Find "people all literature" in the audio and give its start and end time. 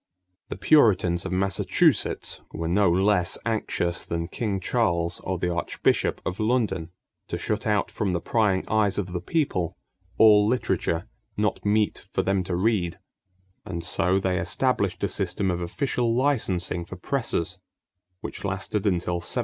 9.21-11.07